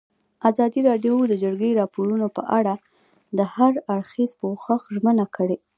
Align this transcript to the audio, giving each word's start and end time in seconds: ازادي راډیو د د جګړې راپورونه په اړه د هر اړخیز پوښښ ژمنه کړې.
ازادي 0.49 0.81
راډیو 0.89 1.15
د 1.27 1.29
د 1.31 1.33
جګړې 1.43 1.77
راپورونه 1.81 2.27
په 2.37 2.41
اړه 2.57 2.73
د 3.37 3.39
هر 3.55 3.73
اړخیز 3.93 4.31
پوښښ 4.41 4.81
ژمنه 4.95 5.25
کړې. 5.35 5.57